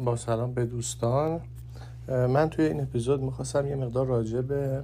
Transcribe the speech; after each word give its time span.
با 0.00 0.16
سلام 0.16 0.52
به 0.54 0.66
دوستان. 0.66 1.40
من 2.08 2.48
توی 2.48 2.64
این 2.64 2.80
اپیزود 2.80 3.22
می‌خواستم 3.22 3.66
یه 3.66 3.76
مقدار 3.76 4.06
راجع 4.06 4.40
به 4.40 4.82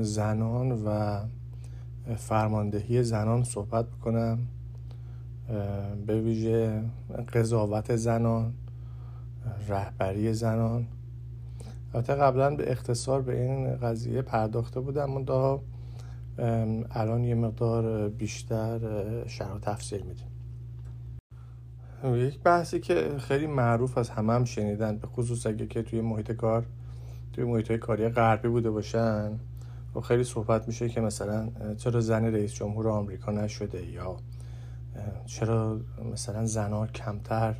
زنان 0.00 0.72
و 0.72 1.20
فرماندهی 2.16 3.02
زنان 3.02 3.44
صحبت 3.44 3.86
بکنم. 3.86 4.38
به 6.06 6.20
ویژه 6.20 6.82
قضاوت 7.32 7.96
زنان 7.96 8.52
رهبری 9.68 10.32
زنان. 10.34 10.86
البته 11.94 12.14
قبلا 12.14 12.56
به 12.56 12.72
اختصار 12.72 13.22
به 13.22 13.40
این 13.42 13.76
قضیه 13.76 14.22
پرداخته 14.22 14.80
بودم 14.80 15.10
اما 15.16 15.60
الان 16.90 17.24
یه 17.24 17.34
مقدار 17.34 18.08
بیشتر 18.08 18.78
شرح 19.26 19.52
و 19.52 19.58
تفصیل 19.58 20.00
میدیم. 20.00 20.26
یک 22.04 22.40
بحثی 22.40 22.80
که 22.80 23.10
خیلی 23.18 23.46
معروف 23.46 23.98
از 23.98 24.10
همه 24.10 24.32
هم 24.32 24.44
شنیدن 24.44 24.98
به 24.98 25.06
خصوص 25.06 25.46
اگه 25.46 25.66
که 25.66 25.82
توی 25.82 26.00
محیط 26.00 26.32
کار 26.32 26.66
توی 27.32 27.44
محیط 27.44 27.72
کاری 27.72 28.08
غربی 28.08 28.48
بوده 28.48 28.70
باشن. 28.70 29.32
و 29.32 29.36
خب 29.94 30.00
خیلی 30.00 30.24
صحبت 30.24 30.68
میشه 30.68 30.88
که 30.88 31.00
مثلا 31.00 31.48
چرا 31.76 32.00
زن 32.00 32.24
رئیس 32.24 32.54
جمهور 32.54 32.88
آمریکا 32.88 33.32
نشده 33.32 33.86
یا 33.86 34.16
چرا 35.26 35.80
مثلا 36.12 36.46
زنها 36.46 36.86
کمتر 36.86 37.54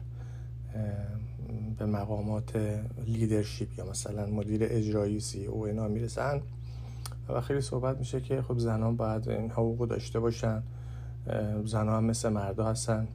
به 1.79 1.87
مقامات 1.87 2.81
لیدرشپ 3.07 3.79
یا 3.79 3.91
مثلا 3.91 4.27
مدیر 4.27 4.61
اجرایی 4.65 5.21
سی 5.21 5.47
او 5.47 5.67
اینا 5.67 5.89
می‌رسن. 5.89 6.41
و 7.29 7.41
خیلی 7.41 7.61
صحبت 7.61 7.99
میشه 7.99 8.21
که 8.21 8.43
خب 8.43 8.59
زنان 8.59 8.97
باید 8.97 9.29
این 9.29 9.51
حقوق 9.51 9.89
داشته 9.89 10.21
باشن. 10.21 10.63
زنها 11.65 11.97
هم 11.97 12.05
مثل 12.05 12.29
مردا 12.29 12.65
هستن. 12.65 13.09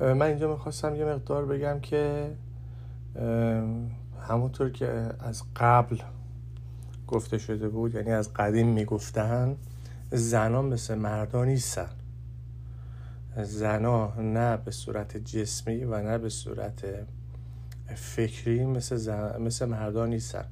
من 0.00 0.22
اینجا 0.22 0.50
می‌خواستم 0.52 0.94
یه 0.94 1.04
مقدار 1.04 1.46
بگم 1.46 1.80
که 1.80 2.30
همونطور 4.28 4.70
که 4.70 5.10
از 5.20 5.42
قبل 5.56 5.98
گفته 7.06 7.38
شده 7.38 7.68
بود 7.68 7.94
یعنی 7.94 8.10
از 8.10 8.32
قدیم 8.34 8.68
می‌گفتن 8.68 9.56
زنان 10.10 10.64
مثل 10.64 10.94
مردا 10.94 11.44
نیستن. 11.44 11.88
زنا 13.42 14.14
نه 14.14 14.56
به 14.56 14.70
صورت 14.70 15.16
جسمی 15.16 15.84
و 15.84 16.02
نه 16.02 16.18
به 16.18 16.28
صورت 16.28 16.84
فکری 17.94 18.66
مثل, 18.66 18.96
زن... 18.96 19.42
مثل 19.42 19.64
مردا 19.66 20.06
نیستن. 20.06 20.44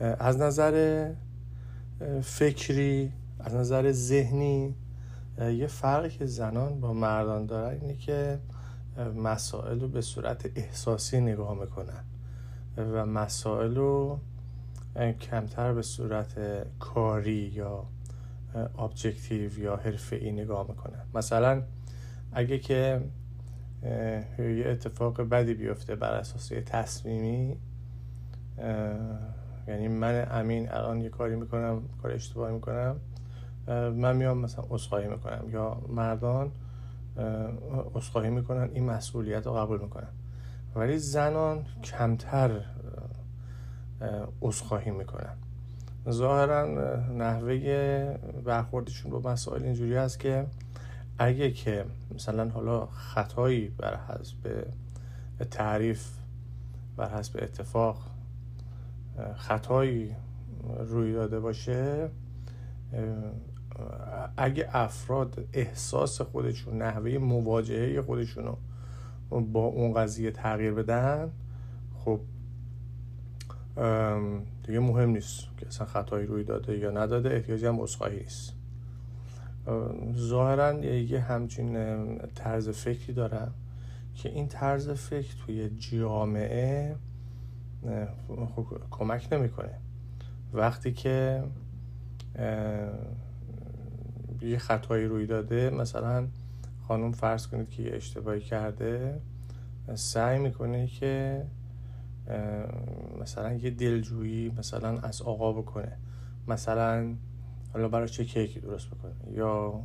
از 0.00 0.38
نظر 0.38 1.08
فکری 2.22 3.12
از 3.40 3.54
نظر 3.54 3.92
ذهنی 3.92 4.74
یه 5.38 5.66
فرقی 5.66 6.08
که 6.08 6.26
زنان 6.26 6.80
با 6.80 6.92
مردان 6.92 7.46
دارن 7.46 7.80
اینه 7.80 7.96
که 7.96 8.38
مسائل 9.16 9.80
رو 9.80 9.88
به 9.88 10.00
صورت 10.00 10.50
احساسی 10.54 11.20
نگاه 11.20 11.60
می‌کنن. 11.60 12.04
و 12.76 13.06
مسائل 13.06 13.74
رو 13.74 14.18
کمتر 15.20 15.72
به 15.72 15.82
صورت 15.82 16.38
کاری 16.78 17.52
یا 17.54 17.86
ابجکتیو 18.78 19.58
یا 19.58 19.76
حرفه 19.76 20.30
نگاه 20.30 20.66
می‌کنن. 20.68 21.02
مثلا 21.14 21.62
اگه 22.32 22.58
که 22.58 23.00
یه 24.38 24.64
اتفاق 24.66 25.20
بدی 25.20 25.54
بیفته 25.54 25.96
بر 25.96 26.12
اساس 26.12 26.50
یه 26.50 26.62
تصمیمی 26.62 27.56
یعنی 29.68 29.88
من 29.88 30.26
امین 30.30 30.72
الان 30.72 31.00
یه 31.00 31.08
کاری 31.08 31.36
می‌کنم 31.36 31.82
کار 32.02 32.10
اشتباهی 32.10 32.54
می‌کنم 32.54 32.96
من 33.68 34.16
میام 34.16 34.38
مثلا 34.38 34.64
اصخایی 34.70 35.08
می‌کنم 35.08 35.50
یا 35.50 35.82
مردان 35.88 36.52
اصخایی 37.94 38.30
می‌کنن 38.30 38.70
این 38.74 38.84
مسئولیت 38.84 39.46
رو 39.46 39.52
قبول 39.52 39.80
می‌کنن. 39.80 40.08
ولی 40.74 40.98
زنان 40.98 41.64
کمتر 41.84 42.60
اصخایی 44.42 44.90
می‌کنن. 44.90 45.36
ظاهرا 46.10 46.66
نحوه 47.12 48.18
برخوردشون 48.44 49.10
با 49.10 49.30
مسائل 49.30 49.62
اینجوری 49.62 49.96
هست 49.96 50.20
که 50.20 50.46
اگه 51.18 51.50
که 51.50 51.84
مثلا 52.14 52.48
حالا 52.48 52.86
خطایی 52.86 53.68
بر 53.68 53.96
حسب 53.96 54.66
تعریف 55.50 56.08
بر 56.96 57.18
حسب 57.18 57.38
اتفاق 57.42 57.98
خطایی 59.36 60.14
روی 60.78 61.12
داده 61.12 61.40
باشه 61.40 62.10
اگه 64.36 64.68
افراد 64.72 65.44
احساس 65.52 66.20
خودشون 66.20 66.82
نحوه 66.82 67.18
مواجهه 67.18 68.02
خودشون 68.02 68.44
رو 68.44 68.58
با 69.40 69.64
اون 69.64 69.94
قضیه 69.94 70.30
تغییر 70.30 70.72
بدن 70.72 71.30
خب 72.04 72.20
دیگه 74.62 74.78
مهم 74.80 75.10
نیست 75.10 75.44
که 75.56 75.66
اصلا 75.66 75.86
خطایی 75.86 76.26
روی 76.26 76.44
داده 76.44 76.78
یا 76.78 76.90
نداده 76.90 77.30
احتیاجی 77.30 77.66
هم 77.66 77.80
اصخایی 77.80 78.18
نیست. 78.20 78.52
ظاهرا 80.16 80.84
یه 80.84 81.20
همچین 81.20 82.18
طرز 82.34 82.68
فکری 82.68 83.12
دارم 83.12 83.54
که 84.14 84.28
این 84.28 84.48
طرز 84.48 84.90
فکر 84.90 85.34
توی 85.46 85.70
جامعه 85.78 86.96
خب 88.56 88.66
کمک 88.90 89.28
نمی‌کنه. 89.32 89.78
وقتی 90.52 90.92
که 90.92 91.42
یه 94.48 94.58
خطایی 94.58 95.06
روی 95.06 95.26
داده. 95.26 95.70
مثلا 95.70 96.26
خانم 96.88 97.12
فرض 97.12 97.46
کنید 97.46 97.70
که 97.70 97.82
یه 97.82 97.94
اشتباهی 97.94 98.40
کرده 98.40 99.20
سعی 99.94 100.38
می‌کنه 100.38 100.86
که 100.86 101.44
مثلا 103.20 103.52
یه 103.52 103.70
دلجویی 103.70 104.52
مثلا 104.58 104.98
از 104.98 105.22
آقا 105.22 105.52
بکنه. 105.52 105.96
مثلا 106.48 107.14
حالا 107.72 107.88
براش 107.88 108.12
چه 108.12 108.24
کیکی 108.24 108.60
درست 108.60 108.88
بکنه؟ 108.90 109.12
یا 109.36 109.82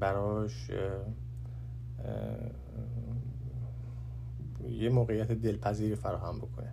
براش 0.00 0.70
یه 4.68 4.88
موقعیت 4.88 5.32
دلپذیری 5.32 5.94
فراهم 5.94 6.38
بکنه. 6.38 6.72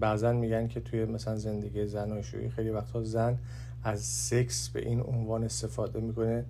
بعضا 0.00 0.32
میگن 0.32 0.68
که 0.68 0.80
توی 0.80 1.04
مثلا 1.04 1.36
زندگی 1.36 1.86
زن 1.86 2.12
و 2.12 2.22
خیلی 2.56 2.70
وقتا 2.70 3.04
زن 3.04 3.38
از 3.84 4.00
سکس 4.00 4.68
به 4.68 4.88
این 4.88 5.00
عنوان 5.00 5.44
استفاده 5.44 6.00
می‌کنه 6.00 6.44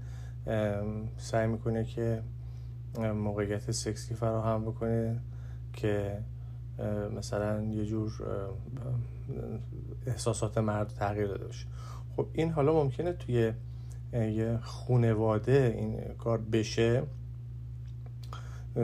سعی 1.16 1.46
می‌کنه 1.46 1.84
که 1.84 2.22
موقعیت 2.98 3.70
سکسی 3.70 4.14
فراهم 4.14 4.64
بکنه 4.64 5.20
که 5.72 6.18
مثلا 7.16 7.62
یه 7.62 7.84
جور 7.84 8.12
احساسات 10.06 10.58
مرد 10.58 10.88
تغییر 10.88 11.26
داده 11.26 11.44
باشه. 11.44 11.66
خب 12.16 12.26
این 12.32 12.50
حالا 12.50 12.72
ممکنه 12.72 13.12
توی 13.12 13.52
یه 14.12 14.58
خونواده 14.62 15.74
این 15.78 16.14
کار 16.18 16.38
بشه 16.38 17.02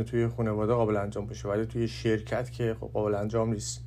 توی 0.06 0.26
خونواده 0.26 0.72
قابل 0.72 0.96
انجام 0.96 1.26
بشه 1.26 1.48
ولی 1.48 1.66
توی 1.66 1.88
شرکت 1.88 2.50
که 2.50 2.76
خب 2.80 2.90
قابل 2.92 3.14
انجام 3.14 3.52
نیست. 3.52 3.84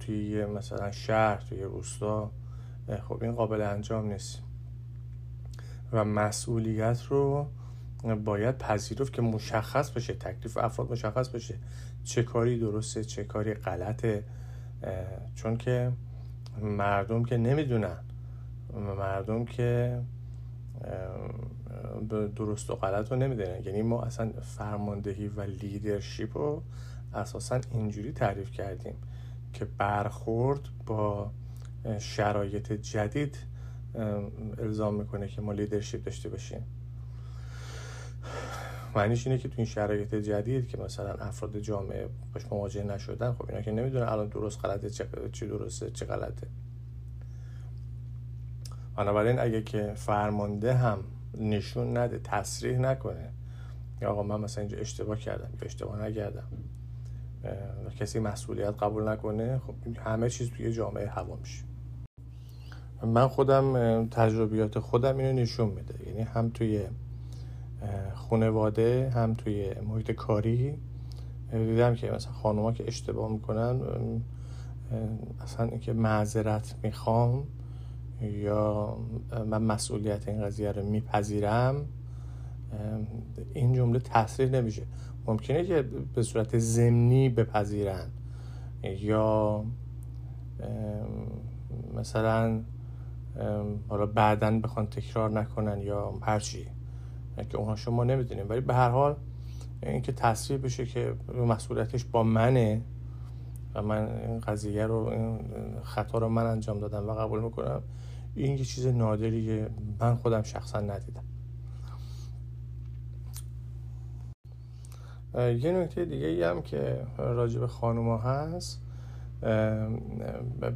توی 0.00 0.46
مثلا 0.46 0.90
شهر 0.90 1.40
توی 1.48 1.62
روستا 1.62 2.30
خب 2.96 3.22
این 3.22 3.32
قابل 3.32 3.60
انجام 3.60 4.06
نیست. 4.06 4.42
و 5.92 6.04
مسئولیت 6.04 7.02
رو 7.02 7.46
باید 8.24 8.58
پذیرفت 8.58 9.12
که 9.12 9.22
مشخص 9.22 9.90
بشه 9.90 10.14
تکلیف 10.14 10.56
افراد 10.56 10.92
مشخص 10.92 11.28
بشه 11.28 11.54
چه 12.04 12.22
کاری 12.22 12.58
درسته 12.58 13.04
چه 13.04 13.24
کاری 13.24 13.54
غلطه. 13.54 14.24
چون 15.34 15.56
که 15.56 15.92
مردم 16.62 17.24
که 17.24 17.36
نمی‌دونن. 17.36 17.98
مردم 18.74 19.44
که 19.44 20.00
درست 22.36 22.70
و 22.70 22.74
غلط 22.74 23.12
رو 23.12 23.18
نمی‌دونن. 23.18 23.62
یعنی 23.64 23.82
ما 23.82 24.02
اصلا 24.02 24.30
فرماندهی 24.42 25.28
و 25.28 25.40
لیدرشپ 25.40 26.36
رو 26.38 26.62
اساسا 27.14 27.60
اینجوری 27.70 28.12
تعریف 28.12 28.50
کردیم 28.50 28.94
که 29.52 29.64
برخورد 29.64 30.60
با 30.86 31.30
شرایط 31.98 32.72
جدید 32.72 33.38
الزام 34.58 34.94
می‌کنه 34.94 35.28
که 35.28 35.40
ما 35.40 35.52
لیدرشپ 35.52 36.04
داشته 36.04 36.28
باشیم. 36.28 36.62
معنیش 38.94 39.26
اینه 39.26 39.38
که 39.38 39.48
تو 39.48 39.54
این 39.56 39.66
شرایط 39.66 40.14
جدید 40.14 40.68
که 40.68 40.78
مثلا 40.78 41.12
افراد 41.14 41.58
جامعه 41.58 42.08
باش 42.34 42.46
مواجه 42.50 42.82
نشدن 42.82 43.32
خب 43.32 43.44
اینا 43.48 43.62
که 43.62 43.72
نمی‌دونن 43.72 44.08
الان 44.08 44.28
درست 44.28 44.64
غلطه 44.64 44.90
چه 45.32 45.46
درسته 45.46 45.90
چه 45.90 46.06
غلطه. 46.06 46.46
بنابراین 48.96 49.38
اگه 49.38 49.62
که 49.62 49.92
فرمانده 49.96 50.74
هم 50.74 51.04
نشون 51.38 51.96
نده 51.96 52.18
تصریح 52.18 52.78
نکنه 52.78 53.30
یا 54.02 54.10
آقا 54.10 54.22
من 54.22 54.40
مثلا 54.40 54.60
اینجا 54.60 54.78
اشتباه 54.78 55.18
کردم 55.18 55.50
یا 55.54 55.66
اشتباه 55.66 56.06
نکردم 56.06 56.48
و 57.86 57.90
کسی 57.90 58.18
مسئولیت 58.18 58.74
قبول 58.82 59.08
نکنه 59.08 59.58
خب 59.58 59.74
همه 59.98 60.30
چیز 60.30 60.50
توی 60.50 60.72
جامعه 60.72 61.08
هوا 61.08 61.36
میشه. 61.36 61.69
من 63.06 63.28
خودم 63.28 64.06
تجربیات 64.06 64.78
خودم 64.78 65.16
اینو 65.16 65.32
نشون 65.32 65.68
میده. 65.68 65.94
یعنی 66.08 66.20
هم 66.20 66.50
توی 66.50 66.82
خانواده 68.14 69.10
هم 69.14 69.34
توی 69.34 69.74
محیط 69.88 70.10
کاری 70.10 70.74
دیدم 71.52 71.94
که 71.94 72.10
مثلا 72.10 72.32
خانوما 72.32 72.72
که 72.72 72.86
اشتباه 72.86 73.32
می‌کنن 73.32 73.80
اصلا 75.42 75.66
اینکه 75.66 75.92
معذرت 75.92 76.74
می‌خوام 76.82 77.44
یا 78.22 78.96
من 79.46 79.62
مسئولیت 79.62 80.28
این 80.28 80.42
قضیه 80.42 80.72
رو 80.72 80.84
میپذیرم 80.84 81.84
این 83.54 83.74
جمله 83.74 83.98
تصریح 83.98 84.50
نمیشه 84.50 84.82
ممکنه 85.26 85.64
که 85.64 85.84
به 86.14 86.22
صورت 86.22 86.58
ضمنی 86.58 87.28
بپذیرن 87.28 88.06
یا 88.82 89.64
مثلا 91.94 92.60
حالا 93.88 94.06
بعدا 94.06 94.60
بخوان 94.60 94.86
تکرار 94.86 95.30
نکنن 95.30 95.80
یا 95.80 96.14
هرچی 96.22 96.66
که 97.48 97.58
اونها 97.58 97.76
شما 97.76 98.04
نمی‌دونیم 98.04 98.48
ولی 98.48 98.60
به 98.60 98.74
هر 98.74 98.90
حال 98.90 99.16
اینکه 99.82 100.12
تصریح 100.12 100.60
بشه 100.60 100.86
که 100.86 101.14
مسئولیتش 101.48 102.04
با 102.04 102.22
منه 102.22 102.82
و 103.74 103.82
من 103.82 104.08
این 104.08 104.40
قضیه 104.40 104.86
رو 104.86 104.96
این 104.96 105.40
خطا 105.82 106.18
رو 106.18 106.28
من 106.28 106.46
انجام 106.46 106.80
دادم 106.80 107.08
و 107.08 107.12
قبول 107.12 107.40
می‌کنم 107.40 107.82
این 108.34 108.58
یه 108.58 108.64
چیز 108.64 108.86
نادریه. 108.86 109.70
من 110.00 110.14
خودم 110.14 110.42
شخصا 110.42 110.80
ندیدم. 110.80 111.24
یه 115.34 115.72
نکته 115.72 116.04
دیگه 116.04 116.26
ای 116.26 116.42
هم 116.42 116.62
که 116.62 117.06
راجع 117.18 117.60
به 117.60 117.66
خانوما 117.66 118.18
هست 118.18 118.82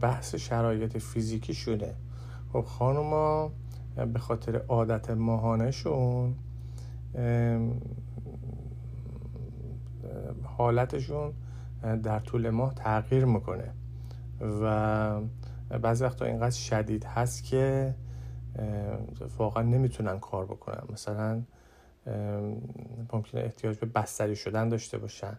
بحث 0.00 0.34
شرایط 0.34 0.98
فیزیکی 0.98 1.54
شده 1.54 1.94
خب 2.54 2.64
خانوما 2.64 3.52
به 4.12 4.18
خاطر 4.18 4.56
عادت 4.56 5.10
ماهانشون 5.10 6.34
حالتشون 10.42 11.32
در 12.02 12.18
طول 12.18 12.50
ماه 12.50 12.74
تغییر 12.74 13.24
می‌کنه. 13.24 13.72
و 14.40 15.20
بعضی 15.82 16.04
وقتا 16.04 16.24
اینقدر 16.24 16.50
شدید 16.50 17.04
هست 17.04 17.44
که 17.44 17.94
واقعا 19.38 19.62
نمی‌تونن 19.62 20.18
کار 20.18 20.44
بکنن. 20.44 20.82
مثلا 20.92 21.42
ممکنه 23.12 23.40
احتیاج 23.40 23.78
به 23.78 23.86
بستری 23.86 24.36
شدن 24.36 24.68
داشته 24.68 24.98
باشن 24.98 25.38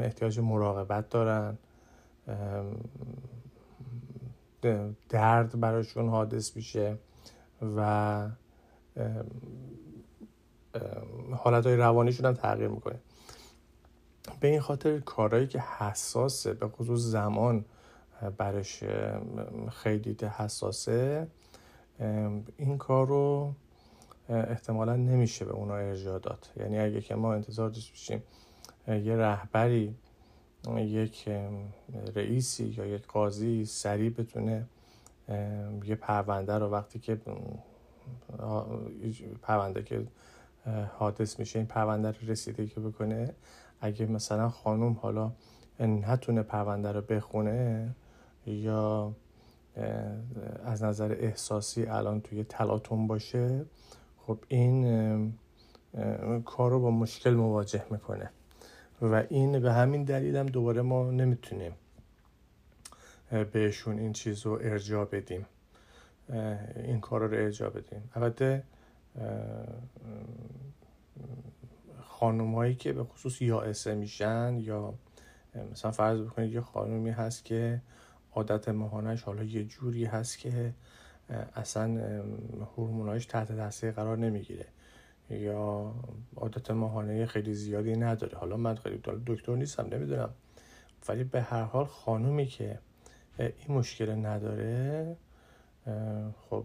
احتیاج 0.00 0.40
مراقبت 0.40 1.08
دارن 1.08 1.58
درد 5.08 5.60
براشون 5.60 6.08
حادث 6.08 6.56
میشه 6.56 6.98
و 7.76 8.28
حالت 11.36 11.66
های 11.66 11.76
روانیشون 11.76 12.26
هم 12.26 12.34
تغییر 12.34 12.68
می‌کنه. 12.68 12.98
به 14.40 14.48
این 14.48 14.60
خاطر 14.60 15.00
کارهایی 15.00 15.46
که 15.46 15.60
حساسه 15.60 16.52
به 16.52 16.68
خصوص 16.68 17.00
زمان 17.00 17.64
برش 18.36 18.84
خیلی 19.70 20.16
حساسه 20.36 21.26
این 22.56 22.78
کار 22.78 23.06
رو 23.06 23.54
احتمالا 24.28 24.96
نمیشه 24.96 25.44
به 25.44 25.52
اونا 25.52 25.74
ارجاع 25.74 26.18
داد. 26.18 26.48
یعنی 26.56 26.78
اگه 26.78 27.00
که 27.00 27.14
ما 27.14 27.34
انتظار 27.34 27.68
داشته 27.68 27.92
باشیم 27.92 28.22
یه 29.06 29.16
رهبری 29.16 29.94
یک 30.68 31.28
رئیسی 32.14 32.64
یا 32.64 32.86
یک 32.86 33.06
قاضی 33.06 33.64
سریع 33.64 34.10
بتونه 34.10 34.66
یه 35.84 35.94
پرونده 35.94 36.58
رو 36.58 36.66
وقتی 36.70 36.98
که 36.98 37.20
پرونده 39.42 39.82
که 39.82 40.06
حادث 40.98 41.38
میشه 41.38 41.58
این 41.58 41.68
پرونده 41.68 42.08
رو 42.08 42.28
رسیده 42.28 42.66
که 42.66 42.80
بکنه 42.80 43.34
اگه 43.80 44.06
مثلا 44.06 44.48
خانوم 44.48 44.92
حالا 44.92 45.32
نتونه 45.80 46.42
پرونده 46.42 46.92
رو 46.92 47.00
بخونه 47.00 47.88
یا 48.46 49.12
از 50.64 50.82
نظر 50.82 51.16
احساسی 51.20 51.86
الان 51.86 52.20
توی 52.20 52.44
تلاتون 52.44 53.06
باشه 53.06 53.64
خب 54.26 54.38
این 54.48 55.34
کار 56.44 56.70
رو 56.70 56.80
با 56.80 56.90
مشکل 56.90 57.34
مواجه 57.34 57.84
می‌کنه. 57.90 58.30
و 59.02 59.24
این 59.28 59.60
به 59.60 59.72
همین 59.72 60.04
دلیل 60.04 60.36
هم 60.36 60.46
دوباره 60.46 60.82
ما 60.82 61.10
نمی‌تونیم 61.10 61.72
بهشون 63.52 63.98
این 63.98 64.12
چیز 64.12 64.46
رو 64.46 64.52
ارجاع 64.52 65.04
بدیم. 65.04 65.46
این 66.76 67.00
کار 67.00 67.20
رو 67.20 67.34
ارجاع 67.34 67.70
بدیم. 67.70 68.10
البته 68.14 68.62
خانوم 72.00 72.54
هایی 72.54 72.74
که 72.74 72.92
به 72.92 73.04
خصوص 73.04 73.42
یائسه 73.42 73.94
میشن 73.94 74.58
یا 74.58 74.94
مثلا 75.72 75.90
فرض 75.90 76.20
بکنید 76.20 76.52
یه 76.52 76.60
خانومی 76.60 77.10
هست 77.10 77.44
که 77.44 77.80
عادت 78.34 78.68
ماهانش 78.68 79.22
حالا 79.22 79.42
یه 79.42 79.64
جوری 79.64 80.04
هست 80.04 80.38
که 80.38 80.74
اصلا 81.56 82.22
هورموناش 82.76 83.26
تحت 83.26 83.56
تاثیر 83.56 83.90
قرار 83.90 84.18
نمی‌گیره. 84.18 84.66
یا 85.32 85.94
عادت 86.36 86.70
ماهانه 86.70 87.26
خیلی 87.26 87.54
زیادی 87.54 87.96
نداره. 87.96 88.38
حالا 88.38 88.56
من 88.56 88.74
خیلی 88.74 89.00
دکتر 89.26 89.54
نیستم 89.54 89.88
نمی‌دونم. 89.92 90.30
ولی 91.08 91.24
به 91.24 91.42
هر 91.42 91.62
حال 91.62 91.84
خانومی 91.84 92.46
که 92.46 92.78
این 93.38 93.48
مشکل 93.68 94.26
نداره 94.26 95.16
خب 96.50 96.64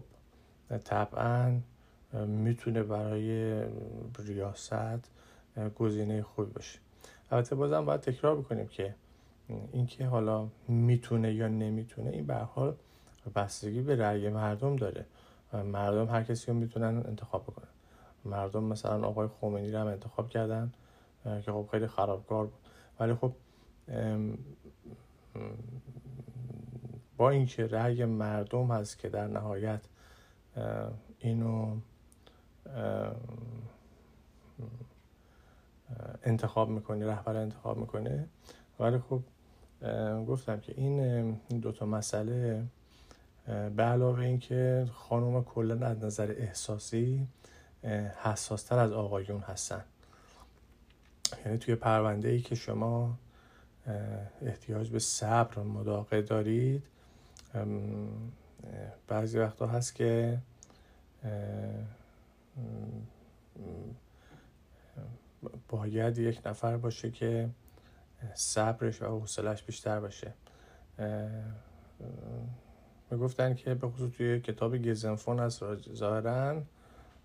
طبعا 0.84 1.60
می‌تونه 2.26 2.82
برای 2.82 3.62
ریاست 4.18 5.10
گزینه 5.78 6.22
خوبی 6.22 6.52
باشه. 6.52 6.78
البته 7.30 7.54
بازم 7.54 7.84
باید 7.84 8.00
تکرار 8.00 8.36
بکنیم 8.36 8.68
که 8.68 8.94
اینکه 9.72 10.06
حالا 10.06 10.48
می‌تونه 10.68 11.34
یا 11.34 11.48
نمی‌تونه 11.48 12.10
این 12.10 12.26
به 12.26 12.34
حال 12.34 12.76
بستگی 13.36 13.80
به 13.80 13.96
رأی 13.96 14.28
مردم 14.28 14.76
داره. 14.76 15.06
مردم 15.52 16.08
هر 16.08 16.22
کسی 16.22 16.46
رو 16.46 16.58
می‌تونن 16.58 17.02
انتخاب 17.06 17.42
بکنن. 17.42 17.68
مردم 18.28 18.64
مثلا 18.64 19.06
آقای 19.06 19.28
خمینی 19.40 19.72
رو 19.72 19.78
هم 19.78 19.86
انتخاب 19.86 20.28
کردن 20.28 20.72
که 21.24 21.52
خب 21.52 21.68
خیلی 21.70 21.86
خرابکار 21.86 22.46
بود. 22.46 22.58
ولی 23.00 23.14
خب 23.14 23.32
با 27.16 27.30
اینکه 27.30 27.66
رأی 27.66 28.04
مردم 28.04 28.66
هست 28.66 28.98
که 28.98 29.08
در 29.08 29.26
نهایت 29.26 29.80
اینو 31.18 31.76
انتخاب 36.22 36.68
می‌کنه 36.68 37.06
رهبر 37.06 37.36
انتخاب 37.36 37.78
می‌کنه 37.78 38.28
ولی 38.80 38.98
خب 38.98 39.20
گفتم 40.26 40.60
که 40.60 40.74
این 40.76 41.32
دوتا 41.60 41.86
مسئله 41.86 42.64
به 43.46 43.82
علاوه 43.82 44.20
اینکه 44.20 44.86
خانوم 44.92 45.44
کلا 45.44 45.86
از 45.86 46.04
نظر 46.04 46.34
احساسی 46.38 47.28
حساستر 48.22 48.78
از 48.78 48.92
آقایون 48.92 49.40
هستن. 49.40 49.84
یعنی 51.44 51.58
توی 51.58 51.74
پرونده 51.74 52.28
ای 52.28 52.40
که 52.40 52.54
شما 52.54 53.18
احتیاج 54.42 54.90
به 54.90 54.98
صبر 54.98 55.62
مداقه 55.62 56.22
دارید 56.22 56.82
بعضی 59.08 59.38
وقتا 59.38 59.66
هست 59.66 59.94
که 59.94 60.38
باید 65.68 66.18
یک 66.18 66.40
نفر 66.46 66.76
باشه 66.76 67.10
که 67.10 67.50
صبرش 68.34 69.02
و 69.02 69.04
حوصلش 69.04 69.62
بیشتر 69.62 70.00
باشه. 70.00 70.34
می‌گفتن 73.10 73.54
که 73.54 73.74
به 73.74 73.88
خصوص 73.88 74.12
توی 74.16 74.40
کتاب 74.40 74.78
گزنفون 74.78 75.38
هست 75.38 75.92
ظاهرا 75.94 76.62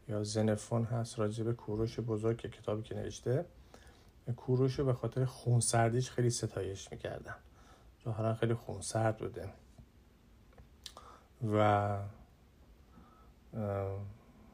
یا 0.07 0.23
زنفون 0.23 0.83
هست 0.83 1.19
راجع 1.19 1.43
به 1.43 1.53
کوروش 1.53 1.99
بزرگ 1.99 2.37
که 2.37 2.49
کتابی 2.49 2.83
که 2.83 2.95
نوشته 2.95 3.45
کوروش 4.35 4.79
به 4.79 4.93
خاطر 4.93 5.25
خونسردیش 5.25 6.11
خیلی 6.11 6.29
ستایش 6.29 6.91
می‌کردن. 6.91 7.35
ظاهرا 8.05 8.33
خیلی 8.33 8.53
خونسرد 8.53 9.17
بوده. 9.17 9.49
و 11.53 11.99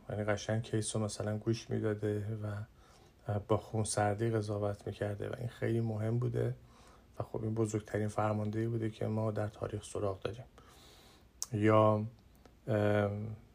یعنی 0.10 0.24
قشنگ 0.24 0.64
کیس 0.64 0.96
رو 0.96 1.02
مثلا 1.02 1.38
گوش 1.38 1.70
می‌داده 1.70 2.40
و 2.44 3.40
با 3.48 3.58
خونسردی 3.58 4.30
قضاوت 4.30 4.88
می‌کرده 4.88 5.30
و 5.30 5.36
این 5.40 5.48
خیلی 5.48 5.82
مهم 5.82 6.20
بوده 6.20 6.56
و 7.20 7.24
خب 7.24 7.44
این 7.44 7.54
بزرگترین 7.54 8.08
فرمانده 8.08 8.70
بوده 8.70 8.90
که 8.90 9.08
ما 9.08 9.32
در 9.32 9.48
تاریخ 9.48 9.84
سراغ 9.84 10.20
داریم. 10.20 10.46
یا 11.54 12.06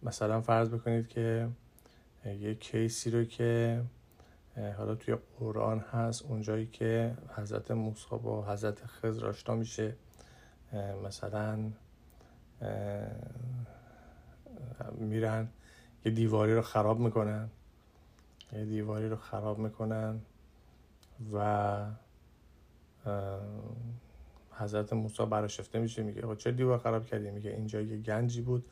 مثلا 0.02 0.40
فرض 0.40 0.68
بکنید 0.68 1.08
که 1.08 1.48
یک 2.26 2.60
کیسی 2.60 3.10
رو 3.10 3.24
که 3.24 3.82
حالا 4.76 4.94
توی 4.94 5.16
قرآن 5.38 5.78
هست 5.78 6.22
اونجایی 6.22 6.66
که 6.66 7.16
حضرت 7.36 7.70
موسی 7.70 8.16
با 8.22 8.44
حضرت 8.52 8.86
خضر 8.86 9.26
آشنا 9.26 9.54
میشه. 9.54 9.96
مثلا 11.04 11.70
میرن 14.98 15.48
یه 16.04 16.12
دیواری 16.12 16.54
رو 16.54 16.62
خراب 16.62 17.00
می‌کنن. 17.00 17.50
یه 18.52 18.64
دیواری 18.64 19.08
رو 19.08 19.16
خراب 19.16 19.58
می‌کنن 19.58 20.20
و 21.32 21.86
حضرت 24.50 24.92
موسی 24.92 25.26
براشفته 25.26 25.78
میشه. 25.78 26.02
میگه 26.02 26.36
چه 26.36 26.52
دیوار 26.52 26.78
خراب 26.78 27.06
کردی؟ 27.06 27.30
میگه 27.30 27.50
اینجا 27.50 27.80
یه 27.80 27.96
گنجی 27.96 28.42
بود. 28.42 28.64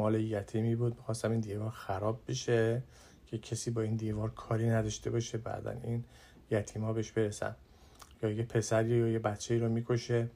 مال 0.00 0.14
یتیمی 0.14 0.76
بود 0.76 0.96
می‌خواستم 0.96 1.30
این 1.30 1.40
دیوار 1.40 1.70
خراب 1.70 2.20
بشه 2.28 2.82
که 3.26 3.38
کسی 3.38 3.70
با 3.70 3.82
این 3.82 3.96
دیوار 3.96 4.30
کاری 4.30 4.68
نداشته 4.68 5.10
باشه 5.10 5.38
بعدا 5.38 5.70
این 5.70 6.04
یتیما 6.50 6.92
بهش 6.92 7.12
برسن. 7.12 7.56
یا 8.22 8.30
یه 8.30 8.42
پسری 8.42 8.88
یا 8.88 9.08
یه 9.08 9.18
بچه 9.18 9.58
رو 9.58 9.68
می‌کشه 9.68 10.30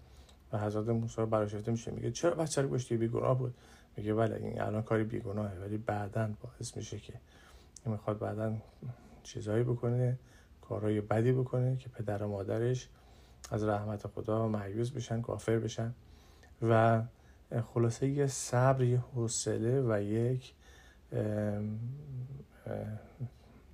و 0.53 0.59
حضرت 0.59 0.89
موسی 0.89 1.27
براشفته 1.27 1.71
میشه. 1.71 1.91
میگه 1.91 2.11
چرا 2.11 2.35
بچه 2.35 2.63
رو 2.63 2.77
کشتی؟ 2.77 2.97
بیگناه 2.97 3.39
بود. 3.39 3.55
میگه 3.97 4.15
بله 4.15 4.37
این 4.37 4.61
الان 4.61 4.83
کاری 4.83 5.05
بیگناهه 5.05 5.59
ولی 5.61 5.77
بعدا 5.77 6.31
باعث 6.43 6.77
میشه 6.77 6.99
که 6.99 7.13
می‌خواد 7.87 8.19
بعدا 8.19 8.57
چیزایی 9.23 9.65
بکنه 9.65 10.19
کارهای 10.61 11.01
بدی 11.01 11.33
بکنه 11.33 11.77
که 11.77 11.89
پدر 11.89 12.23
و 12.23 12.29
مادرش 12.29 12.89
از 13.51 13.65
رحمت 13.65 14.07
خدا 14.07 14.49
معیوز 14.49 14.93
بشن 14.93 15.21
کافر 15.21 15.59
بشن. 15.59 15.95
و 16.63 17.03
خلاصه 17.63 18.09
یه 18.09 18.27
صبر 18.27 18.83
یه 18.83 18.99
حوصله 18.99 19.83
و 19.89 20.03
یک 20.03 20.55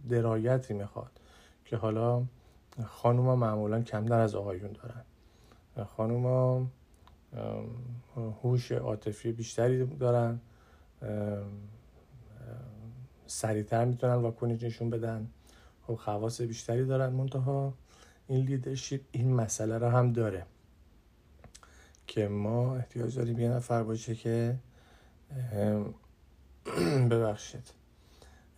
درایتی 0.08 0.74
می‌خواد 0.74 1.10
که 1.64 1.76
حالا 1.76 2.24
خانوما 2.86 3.36
معمولا 3.36 3.82
کمتر 3.82 4.20
از 4.20 4.34
آقایون 4.34 4.72
دارن. 4.72 5.04
خانوما 5.86 6.66
هوش 8.42 8.72
عاطفی 8.72 9.32
بیشتری 9.32 9.86
دارن 9.86 10.40
سریعتر 13.26 13.84
می‌تونن 13.84 14.14
واکنش 14.14 14.62
نشون 14.62 14.90
بدن. 14.90 15.30
خب 15.86 15.94
خواص 15.94 16.40
بیشتری 16.40 16.84
دارن 16.84 17.12
منتها. 17.12 17.74
این 18.26 18.46
لیدرشپ 18.46 19.00
این 19.12 19.34
مسئله 19.34 19.78
رو 19.78 19.88
هم 19.88 20.12
داره. 20.12 20.46
که 22.10 22.28
ما 22.28 22.76
احتیاج 22.76 23.16
داریم 23.16 23.38
یه 23.38 23.48
نفر 23.48 23.82
باشه 23.82 24.14
که 24.14 24.58
ببخشید. 27.10 27.72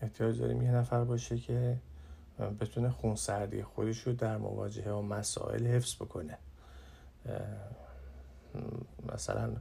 احتیاج 0.01 0.41
داریم 0.41 0.63
یه 0.63 0.71
نفر 0.71 1.05
باشه 1.05 1.39
که 1.39 1.79
بتونه 2.61 2.91
خونسردی 2.91 3.63
خودش 3.63 4.01
رو 4.01 4.13
در 4.13 4.37
مواجهه 4.37 4.93
و 4.93 5.03
مسائل 5.03 5.67
حفظ 5.67 5.95
بکنه. 5.95 6.39
مثلا 9.13 9.57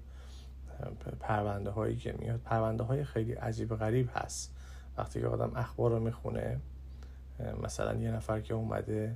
پرونده 1.20 1.70
هایی 1.70 1.96
که 1.96 2.16
میاد 2.20 2.40
پرونده 2.40 2.84
های 2.84 3.04
خیلی 3.04 3.34
عجیب 3.34 3.76
غریب 3.76 4.10
هست. 4.14 4.56
وقتی 4.98 5.22
که 5.22 5.28
آدم 5.28 5.52
اخبار 5.56 5.92
رو 5.92 6.00
می‌خونه 6.00 6.60
مثلا 7.64 7.96
یه 7.96 8.12
نفر 8.12 8.42
که 8.42 8.54
اومده 8.54 9.16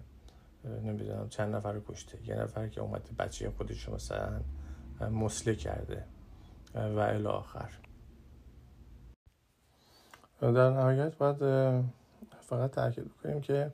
نمی‌دونم 0.83 1.29
چند 1.29 1.55
نفر 1.55 1.71
رو 1.71 1.81
کشته 1.87 2.27
یه 2.27 2.35
نفر 2.35 2.67
که 2.67 2.81
اومده 2.81 3.11
بچه 3.19 3.49
خودش 3.49 3.83
رو 3.83 3.95
مثلا 3.95 4.41
مسله 5.01 5.55
کرده 5.55 6.05
و 6.75 6.99
الی 6.99 7.27
آخر. 7.27 7.69
در 10.41 10.69
نهایت 10.69 11.17
باید 11.17 11.37
فقط 12.41 12.71
تاکید 12.71 13.05
بکنیم 13.05 13.41
که 13.41 13.71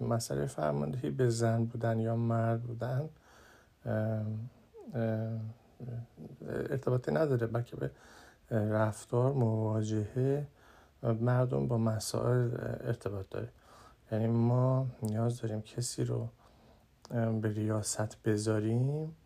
مسئله 0.00 0.46
فرماندهی 0.46 1.10
به 1.10 1.28
زن 1.28 1.64
بودن 1.64 1.98
یا 1.98 2.16
مرد 2.16 2.62
بودن 2.62 3.08
ارتباطی 6.48 7.12
نداره 7.12 7.46
بلکه 7.46 7.76
به 7.76 7.90
رفتار 8.50 9.32
مواجهه 9.32 10.46
مردم 11.02 11.68
با 11.68 11.78
مسائل 11.78 12.50
ارتباط 12.80 13.26
داره. 13.30 13.48
یعنی 14.12 14.26
ما 14.26 14.86
نیاز 15.02 15.40
داریم 15.40 15.62
کسی 15.62 16.04
رو 16.04 16.28
به 17.10 17.48
ریاست 17.48 18.22
بذاریم 18.22 19.16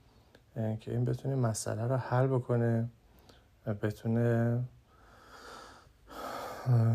که 0.55 0.91
این 0.91 1.05
بتونه 1.05 1.35
مسئله 1.35 1.83
رو 1.83 1.97
حل 1.97 2.27
بکنه 2.27 2.89
بتونه 3.83 4.61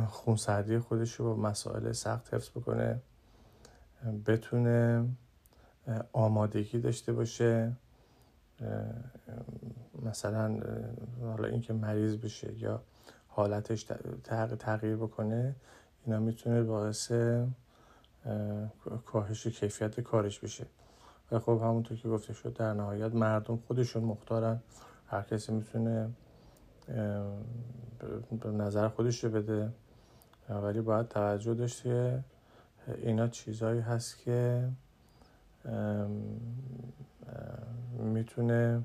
خونسردی 0.07 0.79
خودش 0.79 1.13
رو 1.13 1.35
با 1.35 1.49
مسائل 1.49 1.91
سخت 1.91 2.33
حفظ 2.33 2.49
بکنه 2.49 3.01
بتونه 4.25 5.05
آمادگی 6.13 6.79
داشته 6.79 7.13
باشه 7.13 7.73
مثلا 10.05 10.59
حالا 11.21 11.47
اینکه 11.47 11.73
مریض 11.73 12.17
بشه 12.17 12.59
یا 12.59 12.83
حالتش 13.27 13.85
تغییر 14.59 14.95
بکنه 14.95 15.55
اینا 16.05 16.19
می‌تونه 16.19 16.63
باعث 16.63 17.11
کاهش 19.05 19.47
کیفیت 19.47 19.99
کارش 19.99 20.39
بشه. 20.39 20.65
و 21.31 21.39
خب 21.39 21.60
همونطور 21.63 21.98
که 21.98 22.10
گفته 22.10 22.34
شد 22.34 22.53
در 22.53 22.74
نهایت 22.74 23.13
مردم 23.13 23.57
خودشون 23.67 24.03
مختارن. 24.03 24.60
هر 25.07 25.22
کسی 25.22 25.51
می‌تونه 25.51 26.10
به 28.41 28.51
نظر 28.51 28.88
خودش 28.88 29.24
رو 29.24 29.29
بده. 29.29 29.72
ولی 30.50 30.81
باید 30.81 31.07
توجه 31.07 31.53
داشته 31.53 32.24
اینا 32.98 33.27
چیزهایی 33.27 33.79
هست 33.79 34.17
که 34.17 34.69
می‌تونه 38.00 38.81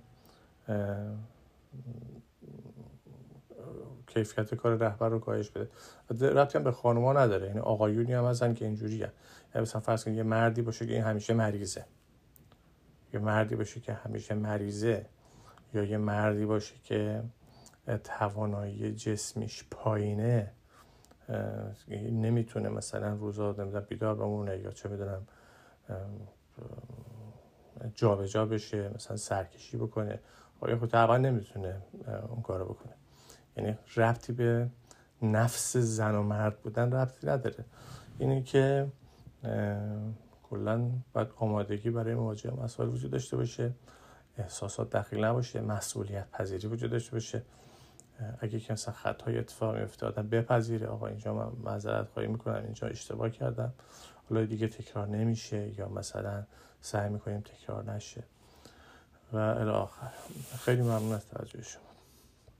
کیفیت 4.06 4.54
کار 4.54 4.76
رهبر 4.76 5.08
رو 5.08 5.18
کاهش 5.18 5.50
بده. 5.50 6.30
ربطی 6.30 6.58
هم 6.58 6.64
به 6.64 6.72
خانوما 6.72 7.12
نداره. 7.12 7.46
یعنی 7.46 7.60
آقایونی 7.60 8.12
هم 8.12 8.24
هستن 8.24 8.54
که 8.54 8.64
اینجوری 8.64 8.96
یعنی 8.96 9.12
مثلا 9.54 9.80
فرض 9.80 10.04
کنید 10.04 10.16
یه 10.16 10.22
مردی 10.22 10.62
باشه 10.62 10.86
که 10.86 10.92
این 10.92 11.02
همیشه 11.02 11.34
مریضه. 11.34 11.84
یه 13.12 13.20
مردی 13.20 13.56
باشه 13.56 13.80
که 13.80 13.92
همیشه 13.92 14.34
مریضه 14.34 15.06
یا 15.74 15.84
یه 15.84 15.98
مردی 15.98 16.46
باشه 16.46 16.74
که 16.84 17.22
توانایی 18.04 18.94
جسمیش 18.94 19.64
پایینه 19.70 20.52
نمی‌تونه 22.10 22.68
مثلا 22.68 23.14
روزا 23.14 23.52
نمی‌دونم 23.58 23.84
بیدار 23.88 24.14
بمونه 24.14 24.58
یا 24.58 24.70
چه 24.70 24.88
می‌دونم 24.88 25.26
جابجا 27.94 28.26
جا 28.26 28.46
بشه 28.46 28.90
مثلا 28.94 29.16
سرکشی 29.16 29.76
بکنه. 29.76 30.20
آیا 30.60 30.78
خود 30.78 30.90
طبعا 30.90 31.16
نمی‌تونه 31.16 31.82
اون 32.28 32.42
کارو 32.42 32.64
بکنه. 32.64 32.92
یعنی 33.56 33.78
ربطی 33.96 34.32
به 34.32 34.70
نفس 35.22 35.76
زن 35.76 36.14
و 36.14 36.22
مرد 36.22 36.60
بودن 36.60 36.92
ربطی 36.92 37.26
نداره. 37.26 37.64
اینی 38.18 38.42
که 38.42 38.88
کلا 40.52 40.90
باید 41.12 41.28
آمادگی 41.36 41.90
برای 41.90 42.14
مواجهه 42.14 42.64
مسائل 42.64 42.88
وجود 42.88 43.10
داشته 43.10 43.36
باشه 43.36 43.72
احساسات 44.38 44.96
دخیل 44.96 45.24
نباشه 45.24 45.60
مسئولیت 45.60 46.30
پذیری 46.30 46.68
وجود 46.68 46.90
داشته 46.90 47.12
باشه. 47.12 47.42
اگه 48.40 48.60
که 48.60 48.72
مثلا 48.72 48.94
خطای 48.94 49.38
اتفاق 49.38 49.76
آدم 50.02 50.28
بپذیره 50.28 50.86
آقا 50.86 51.06
اینجا 51.06 51.34
من 51.34 51.48
معذرت 51.64 52.08
خواهی 52.08 52.28
می‌کنم 52.28 52.64
اینجا 52.64 52.88
اشتباه 52.88 53.30
کردم. 53.30 53.72
حالا 54.30 54.44
دیگه 54.44 54.68
تکرار 54.68 55.08
نمیشه 55.08 55.78
یا 55.78 55.88
مثلا 55.88 56.44
سعی 56.80 57.10
می‌کنیم 57.10 57.40
تکرار 57.40 57.92
نشه. 57.92 58.22
و 59.32 59.36
الی 59.36 59.70
آخر. 59.70 60.10
خیلی 60.64 60.82
ممنون 60.82 61.12
از 61.12 61.26
توجه 61.26 61.62
شما. 61.62 61.91